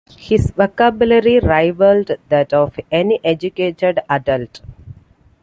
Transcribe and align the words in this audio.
His 0.17 0.49
vocabulary 0.49 1.37
rivaled 1.39 2.13
that 2.29 2.53
of 2.53 2.75
any 2.91 3.19
educated 3.23 3.99
adult. 4.09 4.61